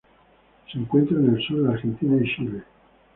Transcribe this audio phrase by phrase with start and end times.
[0.71, 2.63] Se encuentra en el sur de Argentina y Chile.